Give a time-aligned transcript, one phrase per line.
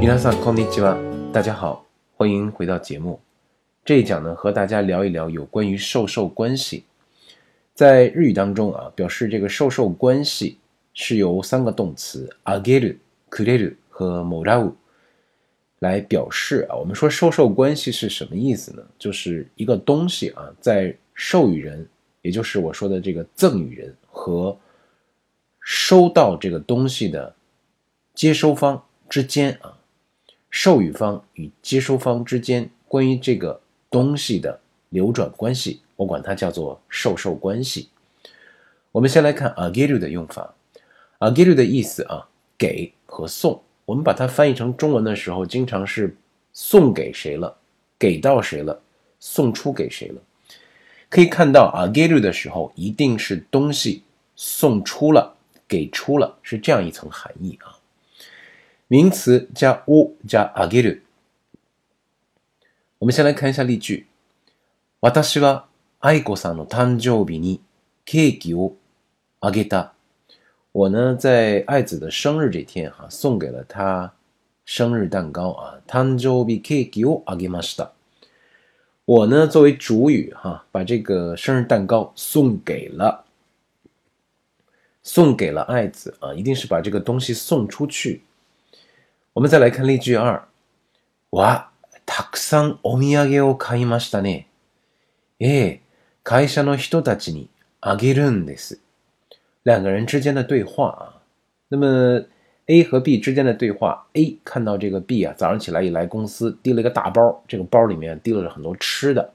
[0.00, 0.96] 皆さんこんにちは，
[1.32, 1.84] 大家好，
[2.16, 3.20] 欢迎回到节目。
[3.84, 6.84] 这一讲呢，和大家聊一聊有关于授受关系。
[7.74, 10.58] 在日语当中啊，表示这个授受关系
[10.94, 12.98] 是由三个动词あげる、
[13.30, 14.74] くれる和もらう
[15.80, 16.76] 来表示啊。
[16.76, 18.82] 我们说授受关系是什么意思呢？
[18.98, 21.86] 就是一个东西啊，在授予人，
[22.22, 24.56] 也就是我说的这个赠与人和
[25.60, 27.34] 收到这个东西的
[28.14, 29.76] 接收方之间啊，
[30.51, 37.89] 授予方与接收方之间关于这个东西的流转关系，我管它叫做授受关系。
[38.91, 40.53] 我们先来看 ageru 的用法
[41.19, 42.27] ，ageru 的意思啊，
[42.57, 43.59] 给和送。
[43.85, 46.15] 我们把它翻译成中文的时候，经常是
[46.53, 47.57] 送给谁了，
[47.97, 48.79] 给到谁了，
[49.19, 50.21] 送出给谁了。
[51.09, 54.03] 可以看到 ageru 的时候，一定是东西
[54.35, 55.35] 送出了。
[55.67, 57.71] 给出了是这样一层含义啊，
[58.91, 60.99] 名词加 u 加 ageru。
[62.97, 64.07] 我们先来看一下例句：
[64.99, 65.63] 私は
[66.01, 67.61] 愛子さんの誕生日に
[68.03, 68.75] ケーキを
[69.39, 69.91] あげた。
[70.73, 74.11] 我呢在爱子的生日这天哈送给了他
[74.65, 77.91] 生日蛋糕啊，誕生日ケーキをあげました。
[79.05, 83.23] 我呢作为主语哈，把这个生日蛋糕送给了。
[85.01, 88.23] 送给了爱子啊，一定是把这个东西送出去。
[89.34, 90.42] 我们再来看例句二，
[91.30, 91.68] わ、
[92.06, 94.46] たくさんお土産を買いましたね。
[95.38, 95.80] え、
[96.22, 97.48] 会社の人たちに
[97.80, 98.80] あげるんです。
[99.64, 101.22] 两个人之间的对话啊，
[101.68, 102.24] 那么
[102.66, 109.32] A 和 B 之间的对话，A 看到这个 B 啊，早上起来一来公司提了一个大包，这个包里面提了很多吃的。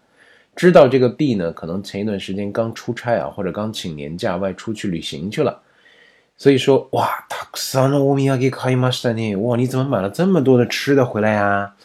[0.55, 5.61] 知道这个 B 呢，可能前一段时间刚出差啊，或者刚请年假外出去旅行去了，
[6.37, 9.37] 所以说哇，たくさんのお土産買いましたね。
[9.37, 11.75] 哇，你怎么买了这么多的吃的回来呀？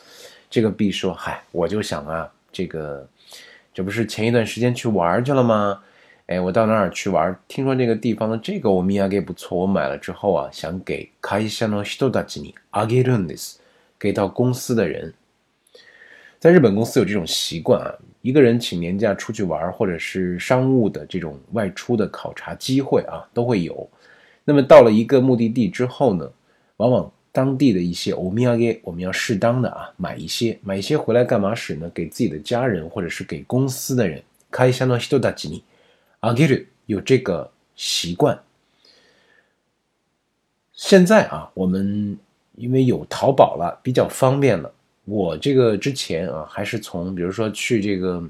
[0.49, 3.07] 这个 B 说，嗨，我就想啊，这个
[3.75, 5.81] 这不是前一段时间去玩去了吗？
[6.27, 13.57] 哎，我到那儿去玩，听说这个地方的这个お土産不错，我买了之后啊，想给会社の人たちにあげるんです，
[13.99, 15.13] 给到公司的人。
[16.39, 23.89] 在日本公司有这种习惯啊，一个人请年假出去玩，或者是商务的这种外出的考察机会啊，都会有。
[24.44, 26.32] 那么到了一个目的地之后呢，
[26.78, 31.90] 往往当地的一些欧米茄，我们要适当的啊买一些，买一些回来干嘛使呢？
[31.94, 34.22] 给自己的家人或者是给公司的人。
[34.50, 35.64] 开箱的西多达吉尼，
[36.20, 38.38] 阿给鲁有这个习惯。
[40.74, 42.18] 现在啊，我们
[42.56, 44.70] 因为有淘宝了，比较方便了。
[45.06, 48.22] 我这个之前啊，还是从比如说去这个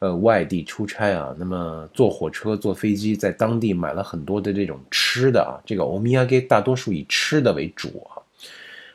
[0.00, 8.22] 呃外地出差啊，那么坐火车、坐飞机，在当地买了很多的这种吃的啊，这个欧米亚给大多数以吃的为主啊，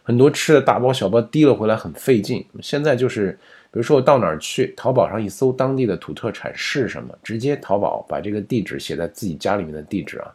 [0.03, 2.46] 很多吃的大包小包提了回来很费劲。
[2.62, 3.31] 现在就是，
[3.72, 10.34] 比如说我到哪儿去，淘宝上一搜当地的土特产是什么，直接淘宝把这个地址写在自己家里面的地址啊，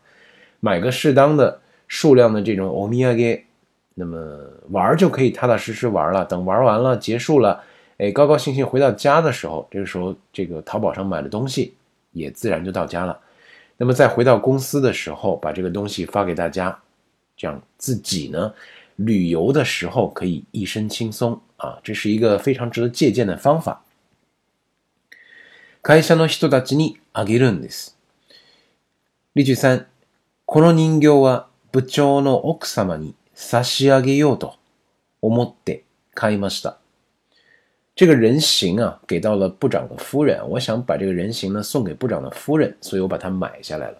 [0.60, 3.44] 买个适当的数量的这种欧米亚给。
[4.00, 4.16] 那么
[4.70, 6.24] 玩就可以踏踏实实玩了。
[6.24, 7.60] 等玩完了结束了，
[7.97, 11.75] 哎，高高兴兴回到家的时候，这个时候这个淘宝上买的东西
[12.11, 13.19] 也自然就到家了。
[13.77, 16.79] 那么再回到公司的时候，把这个东西发给大家，
[17.35, 18.53] 这样自己呢
[18.95, 23.83] 旅游的时候可以一身轻松啊，这是一个非常值得借鉴的方法。
[25.81, 27.97] 会社の人たちにあげるんです。
[29.33, 29.87] 例句三、
[30.45, 33.15] この人形は部長の奥様に。
[33.35, 34.57] 差し上げようと
[35.19, 36.77] 思って買いました。
[37.97, 40.39] 这个人形啊，给到了部长的夫人。
[40.49, 43.97] 我想把这个人形呢送给部长的夫人，所以我把它买下来了。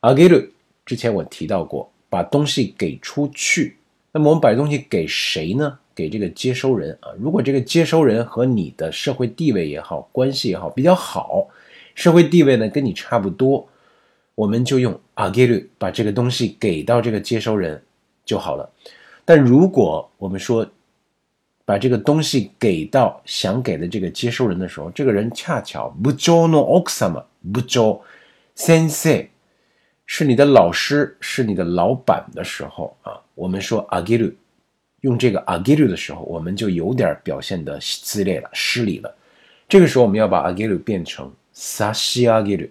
[0.00, 0.50] あげる，
[0.84, 3.76] 之前我提到过，把东西给出去。
[4.12, 5.78] 那么我们把东西给谁呢？
[5.94, 7.10] 给这个接收人啊。
[7.18, 11.48] 如果这个接收人和你的社会地位也好，关系也好比较好，
[11.94, 13.68] 社会地位呢跟你差不多，
[14.34, 17.82] 我们就用あげる把这个东西给到这个接收人。
[18.22, 18.70] 就好了，
[19.24, 20.64] 但如果我们说
[21.64, 27.22] 把这个东西给到想给的这个接收人的时候，这个人恰巧不叫 no oksama，
[27.52, 28.00] 不叫
[28.56, 29.28] sensei，
[30.04, 34.34] 是你的老师，是你的老板的时候啊，我们说 agiru，
[35.02, 39.14] 用这个 agiru 的时候，我们就有点表现的撕裂了，失礼了。
[39.68, 42.68] 这个时候我们要把 agiru 变成 sashi agiru。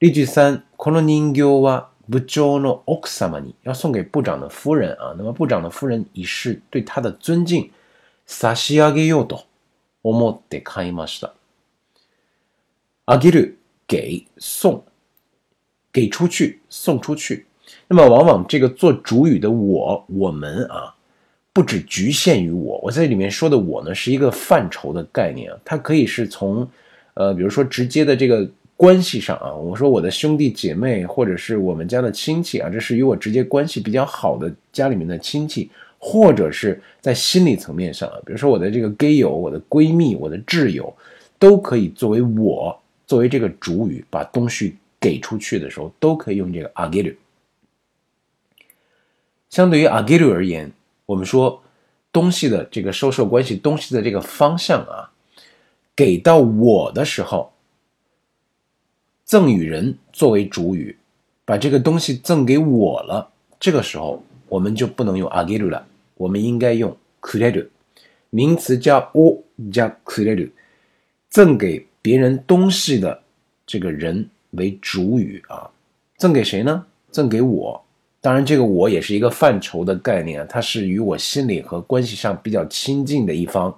[0.00, 7.70] 例句三，この人形は部長の奥様に要送给部长的夫人啊，那么部长的夫人以示对他的尊敬，
[8.28, 9.44] 差し上げようと
[10.02, 11.34] 思って買いました。
[13.06, 13.56] あげる
[13.86, 14.82] 给送，
[15.92, 17.46] 给出去送出去。
[17.88, 20.94] 那么往往这个做主语的我我们啊，
[21.52, 22.78] 不只局限于我。
[22.82, 26.66] 我在里面说的我呢，是一个范畴的概念啊，它可以是从，
[27.14, 40.91] 呃，比如说直接的这个关系上啊，我说我的兄弟姐妹，或者是我们家的亲戚啊，这是与我直接关系比较好的家里面的亲戚， 或者是在心理层面上啊，比如说我的这个 gay 友、我的闺蜜、我的挚友，
[41.37, 47.15] 都可以作为我作为这个主语，把东西给出去的时候，都可以用这个 ageru。
[49.49, 50.71] 相对于 ageru 而言，
[51.05, 51.61] 我们说
[52.11, 55.11] 东西的这个收受关系，东西的这个方向啊，
[55.95, 57.51] 给到我的时候，
[59.25, 60.97] 赠与人作为主语，
[61.45, 67.66] 把这个东西赠给我了，这个时候我们就不能用 ageru 了，我们应该用 kureru，
[68.30, 70.50] 名词加 o 加 kureru，
[71.28, 73.22] 赠给别人东西的
[73.66, 75.70] 这个人为主语啊，
[76.16, 76.86] 赠给谁呢？
[77.10, 77.84] 赠给我。
[78.20, 83.76] 当然，这个我也是一个范畴的概念啊，它是与我心理和关系上比较亲近的一方。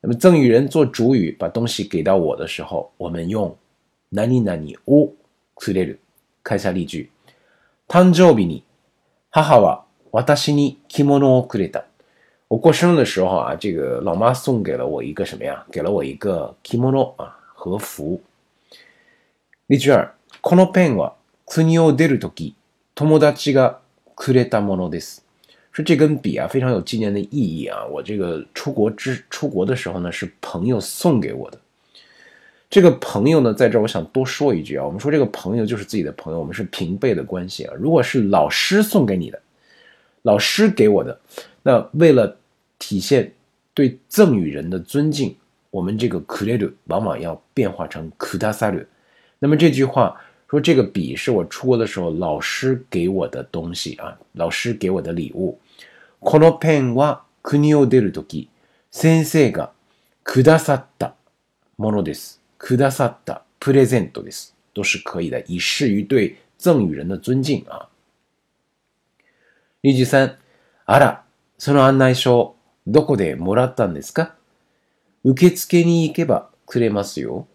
[0.00, 3.56] 那么赠与人做主语，把东西给到我的时候，我们用
[4.10, 5.12] 何々を
[5.54, 5.98] くれる。
[6.42, 7.08] 看一下例句：
[7.88, 8.62] 誕生日に
[9.30, 11.84] 母は私に着物をくれた。
[12.48, 15.66] 我过生日的时候啊，这个老妈送给了我一个什么呀？
[15.70, 18.20] 给了我一个着物啊，和服。
[19.66, 21.14] 例句二：このペンは
[21.44, 22.54] 国を出るとき。
[22.94, 23.80] 友達が
[24.14, 25.22] くれたものです。
[25.72, 27.84] 说这根笔啊，非常有纪念的意义啊。
[27.84, 31.58] 我这个出国之出国的时候呢，是朋友送给我的。
[32.70, 34.84] 这个朋友呢，在这儿我想多说一句啊。
[34.84, 37.74] 我们说这个朋友就是自己的朋友，我们是平辈的关系啊。
[37.78, 39.40] 如果是老师送给你的，
[40.22, 41.18] 老师给我的，
[41.62, 42.36] 那为了
[42.78, 43.32] 体现
[43.74, 45.36] 对赠与人的尊敬，
[45.70, 48.86] 我们这个くれる往往要变化成くださる。
[49.38, 50.20] 那么这句话。
[50.48, 55.58] 说这个笔是我出国的时候老师给我的东西啊，老师给我的礼物。
[56.20, 58.48] このペンは国を出るとき
[58.92, 59.72] 先生が
[60.22, 61.16] くださった
[61.76, 62.39] ものです。
[62.63, 67.89] くださったプレゼントです，都是可以的，以示于对赠与人的尊敬啊。
[69.81, 70.37] 例句三、
[70.85, 71.23] あら、
[71.57, 72.55] その案内書
[72.85, 74.35] どこでもらったんですか？
[75.23, 77.47] 受付に行けばくれますよ。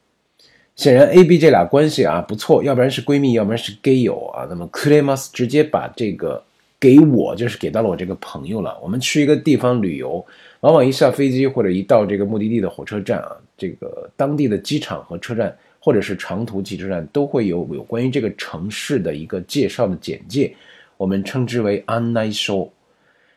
[0.74, 4.46] 显然，A、B 这俩关系啊不错，要不然是闺蜜，要不然是 gay 友啊。
[4.50, 6.44] 那么 c l a m a s 直接把这个
[6.79, 8.77] 给我，就是给到了我这个朋友了。
[8.81, 10.25] 我们去一个地方旅游，
[10.61, 20.55] 往往一下飞机或者一到这个目的地的火车站啊，这个当地的机场和车站，或者是长途汽车站，都会有有关于这个城市的一个介绍的简介，
[20.97, 22.69] 我们称之为 announcement。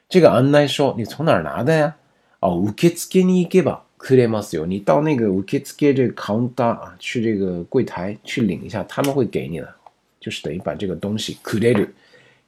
[0.09, 1.95] 这个 announcement 你从哪儿拿的呀？
[2.41, 3.81] 哦，uketsuke ni geba。
[3.97, 5.43] クレマスよ，你到那个受付
[5.79, 9.75] 这个 counter 啊，去这个柜台去领一下，他们会给你的，
[10.21, 11.89] 就是等于把这个东西クレる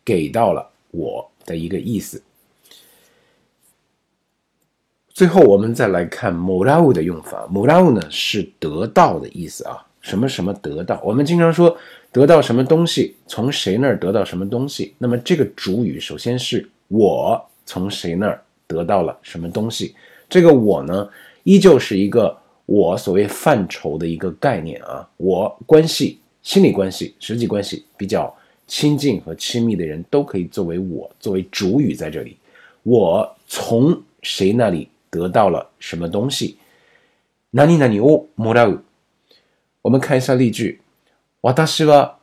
[0.05, 2.23] 给到了 我的一个意思。
[5.09, 11.77] 最后我们再来看もらう的用法，もらう呢是得到的意思啊，什么什么得到，我们经常说
[12.13, 19.95] 得到什么东西，从谁那儿得到什么东西，那么这个主语首先是我从谁那儿得到了什么东西，
[20.29, 21.09] 这个我呢？
[21.45, 22.37] 依旧是一个
[22.67, 28.37] 我所谓范畴的一个概念啊，我关系、心理关系、实际关系比较
[28.71, 32.37] 亲近和亲密的人都可以作为我作为主语在这里。
[32.83, 36.57] 我从谁那里得到了什么东西？
[37.51, 38.81] 哪里哪里哦，もらう。
[39.83, 40.81] 我们看一下例句。
[41.43, 42.17] 私は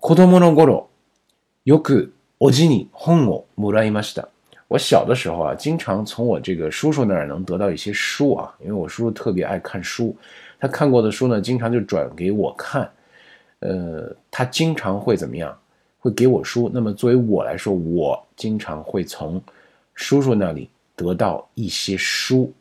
[0.00, 0.86] 子供の頃
[1.64, 4.28] よくおじに本をもらいました。
[4.68, 10.16] 我小的时候啊，经常从我这个叔叔那儿能得到一些书啊，因为我叔叔特别爱看书，
[10.60, 12.88] 他看过的书呢，经常就转给我看。
[13.60, 15.56] 呃，他经常会怎么样？
[15.98, 16.70] 会给我书。
[16.72, 19.42] 那么作为我来说，我经常会从
[19.94, 22.52] 叔叔那里得到一些书。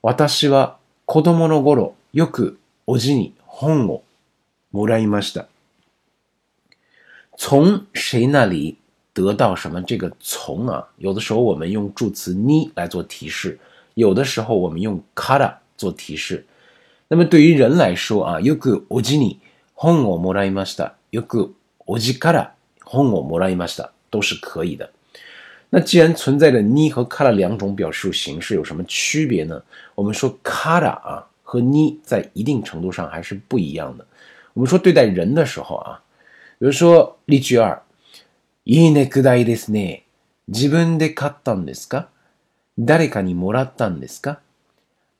[0.00, 0.76] 私は
[1.06, 4.02] 子供の頃よくおじに本を
[4.72, 5.46] もらいました。
[7.36, 8.76] 从谁那里？
[9.14, 9.80] 得到什么？
[9.80, 13.56] 这个从啊，有的时候我们用助词你来做提示，
[13.94, 16.44] 有的时候我们用 kara 做提示。
[17.06, 19.38] 那么对于人来说啊，よくおじに
[19.81, 20.95] 本をもらいました。
[21.13, 21.55] よく
[21.87, 24.91] おじから本をもらいました，都是可以的。
[25.69, 29.63] 那既然存在着你和 kara 两种表述形式，有什么区别呢？
[29.95, 34.05] 我们说 kara 啊和你在一定程度上还是不一样的。
[34.53, 36.03] 我们说对待人的时候啊，
[36.59, 37.81] 比如说例句二。
[38.65, 40.03] いいネクタイですね。
[40.49, 42.07] 自分で買ったんですか？
[42.77, 44.41] 誰かにもらったんですか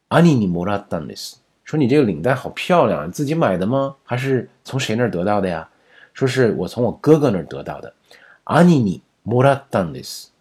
[0.09, 1.41] 兄にもらったんです。
[1.68, 3.96] 说你这个领带好漂亮，你自己买的吗？
[4.04, 5.68] 还是从谁那儿得到的呀？
[6.12, 7.94] 说是我从我哥哥那儿得到的。
[8.44, 10.32] 兄にもらったんです。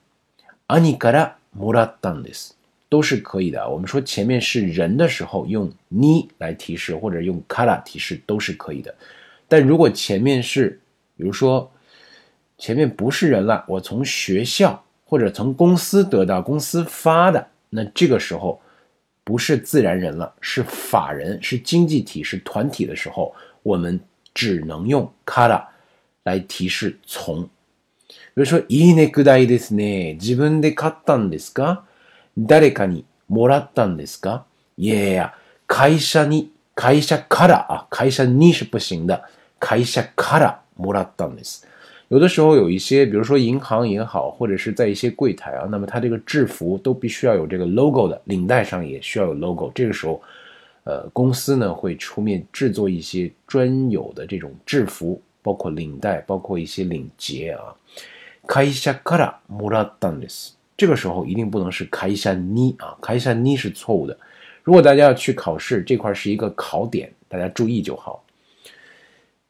[0.68, 2.56] 兄からもらったんです。
[2.90, 3.68] 都是可以的。
[3.68, 8.94] 我们说前面是人的时候，用你来提示，或者用から提示都是可以的。
[9.48, 10.80] 但如果前面是，
[11.18, 11.72] 比如说
[12.58, 18.62] 前面不是人了，我从学校或者从公司得到，公司发的，那这个时候
[19.29, 24.01] 不是自然人了，是法人，是经济体，是团体的时候，我们
[24.33, 25.69] 只能用から
[26.25, 27.47] 来提示从。
[28.35, 30.15] 比如说，いいねくだいですね。
[30.19, 31.85] 自分で買ったんですか？
[32.39, 34.47] 誰かにもらったんですか？
[34.79, 35.35] いやいや、
[35.67, 39.21] 会社に、会社から啊，会社に是不行的，
[39.61, 41.69] 会社からもらったんです。
[42.10, 49.72] 有的时候有一些，比如说银行也好，或者是在一些柜台啊，那么它这个制服都必须要有这个 logo 的，领带上也需要有 logo。
[49.74, 50.22] 这个时候，
[50.84, 57.74] 呃，公司呢会出面制作一些专有的这种制服，包括领带，包括一些领结啊。
[58.46, 60.52] 会社からもらったんです。
[60.76, 64.18] 这个时候一定不能是会社に啊，会社に是错误的。
[64.64, 68.24] 如果大家要去考试，这块是一个考点，大家注意就好。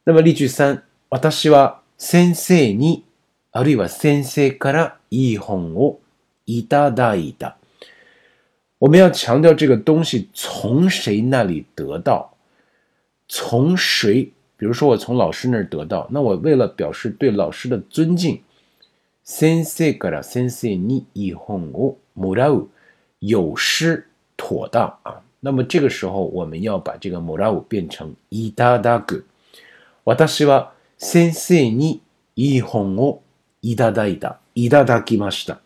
[0.04, 3.06] 那么例句三，私は 先生に
[3.52, 6.00] あるいは先生からいい本を
[6.46, 7.58] いただいた。
[8.80, 12.36] 我们要强调这个东西从谁那里得到，
[13.30, 14.32] 从谁？
[14.58, 18.42] 比如说我从老师那儿得到，那我为了表示对老师的尊敬。
[19.24, 22.68] 先生から先生にいい本をもらう
[23.20, 25.22] 有失妥当啊。
[25.40, 29.24] 那么这个时候我们要把这个もらう变成いただく。
[30.04, 32.03] 私は 先生に
[32.37, 33.23] いい本を
[33.63, 34.41] いただいた。
[34.55, 35.61] いただきました。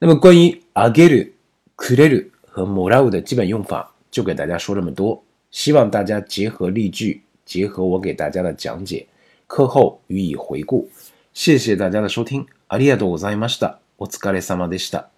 [0.00, 1.34] 那么关于あげる、
[1.76, 5.22] くれる和もらう的基本用法，就给大家说这么多。
[5.52, 9.06] 希望大家结合例句，结合我给大家的讲解。
[9.46, 10.88] 课后予以回顾。
[11.32, 12.46] 谢谢大家的收听。
[12.68, 13.78] ありがとうございました。
[13.98, 15.10] お疲れ様でした。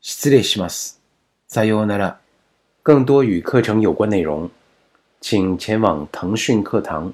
[0.00, 1.00] 失礼します。
[1.46, 2.18] さようなら。
[2.82, 4.50] 更多与课程有关内容，
[5.20, 7.12] 请前往腾讯课堂，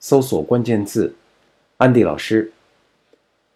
[0.00, 1.14] 搜索关键字
[1.76, 2.52] “安迪老师”，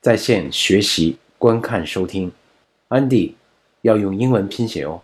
[0.02, 2.30] 在线学习、观看、收听。
[2.88, 3.34] 安迪
[3.82, 5.00] 要用英文拼写哦。